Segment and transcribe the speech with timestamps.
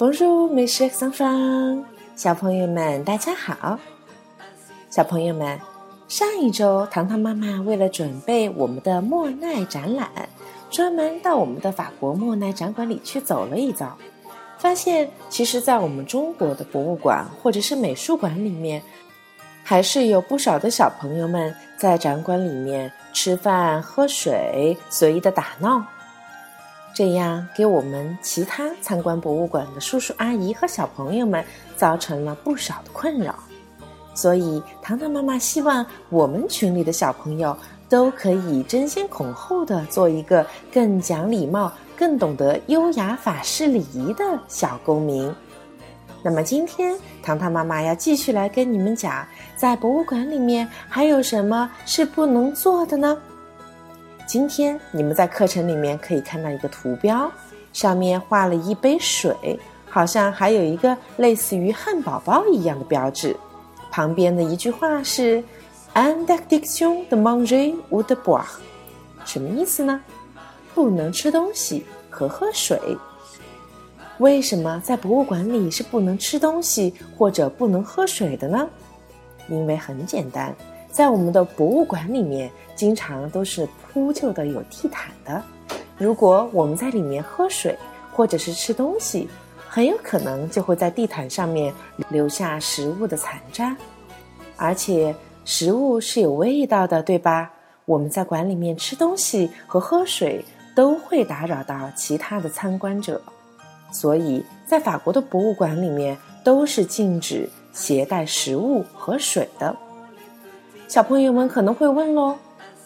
[0.00, 1.84] Bonjour, mes chers enfants，
[2.16, 3.78] 小朋友们，大家好。
[4.88, 5.60] 小朋友们，
[6.08, 10.08] 上一周糖糖妈妈为了准备我们的莫奈展览，
[10.70, 13.94] 专门到我们的法国莫奈展馆里去走了一遭，
[14.56, 18.82] 发现其实，在我们中国的博物馆或者是美术馆里面，
[19.62, 25.84] 还是有不少的小朋友们在展馆里面吃饭、喝水、随意的打闹。
[26.94, 31.44] 这样给我们其他参观博物馆的叔叔阿姨和小朋友们
[31.76, 33.34] 造成了不少的困扰，
[34.14, 37.56] 所以糖糖妈妈希望我们群里的小朋友
[37.88, 45.32] 都可以争先恐后的做一个更讲礼貌、更懂得优雅法式礼仪的小公民。
[46.22, 53.16] 那么今天糖糖妈妈要继续来跟你们讲，在博物馆里面还有什么是不能做的呢？
[54.30, 57.28] 今天你们在课程里面可以看到一个图标，
[57.72, 63.36] 上面画了一杯水，好像还有一个类似于汉堡包一样的标志。
[63.90, 65.42] 旁边的一句话是
[65.94, 68.44] “Interdiction de manger ou de boire”，
[69.24, 70.00] 什么意思呢？
[70.76, 72.78] 不能吃东西和喝水。
[74.18, 78.68] 为什么在博物馆里是不能吃东西或者不能喝水的呢？
[79.48, 80.54] 因为很简单。
[80.90, 85.42] 在我们的博物馆里面，经常都是铺就的有地毯的。
[85.96, 87.78] 如果我们在里面喝水
[88.12, 89.28] 或者是吃东西，
[89.68, 91.72] 很有可能就会在地毯上面
[92.08, 93.76] 留下食物的残渣。
[94.56, 97.50] 而且食物是有味道的，对吧？
[97.86, 100.44] 我们在馆里面吃东西和喝水
[100.74, 103.20] 都会打扰到其他的参观者，
[103.92, 109.74] 所以在法国的博物馆里面都是禁止携带食物和水的。
[110.90, 112.34] 小朋友们可能会问喽：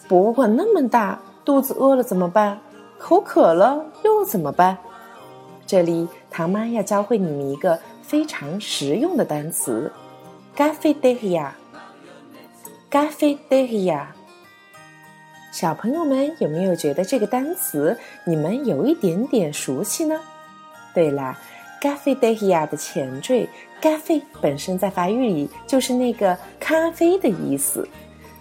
[0.07, 2.59] 博物馆那么大，肚子饿了怎么办？
[2.99, 4.77] 口渴了又怎么办？
[5.65, 9.91] 这里唐妈要教会你们一个非常实用的单词
[10.55, 11.51] g a f f e d e i a
[12.91, 14.07] g a f f e d e i a
[15.51, 20.21] 小朋友们有没有觉得这个单词你们有一点点熟悉呢？
[20.93, 21.35] 对了
[21.81, 23.49] g a f f e d e i a 的前缀。
[23.85, 27.87] 咖啡本身在法语里就是那个咖啡的意思。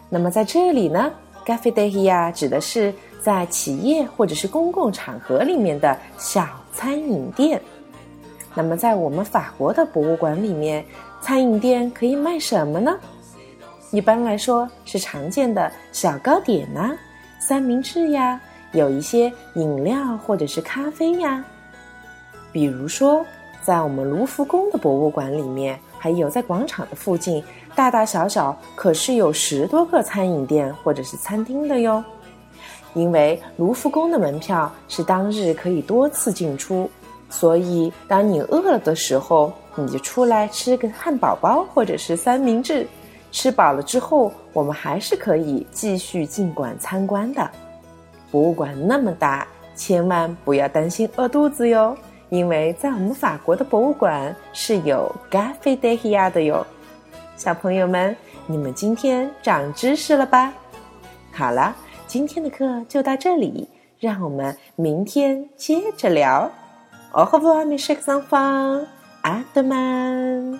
[0.08, 1.12] 那么在这里呢，
[1.44, 7.60] 咖啡 day 呀指的是在企业或者是公共场合里面的小餐饮店。
[8.54, 10.82] 那么在我们法国的博物馆里面，
[11.20, 12.98] 餐饮店可以卖什么呢？
[13.90, 16.96] 一般来说是常见的小糕点呐，
[17.38, 18.40] 三明治呀，
[18.72, 21.44] 有一些饮料或者是咖啡呀，
[22.50, 23.22] 比如说。
[23.64, 27.42] 在我们卢浮宫的博物馆里面，还有在广场的附近，
[27.74, 32.04] 大大小小可是有十多个餐饮店或者是餐厅的哟。
[32.92, 36.88] 因为卢浮宫的门票是当日可以多次进出，
[37.30, 42.86] 所以当你饿了的时候，你就出来吃个汉堡包或者是三明治。
[43.32, 47.50] 吃饱了之后，我们还是可以继续进馆参观的。
[48.30, 49.44] 博物馆那么大，
[49.74, 51.96] 千万不要担心饿肚子哟。
[52.30, 56.64] 因为在我们法国的博物馆是有 Gaffy d e h i a 的哟，
[57.36, 60.52] 小朋友们，你们今天长知识了吧？
[61.32, 61.74] 好了，
[62.06, 63.68] 今天的课就到这里，
[63.98, 66.50] 让我们明天接着聊。
[67.12, 68.86] Au revoir mes chers enfants,
[69.22, 70.58] à demain.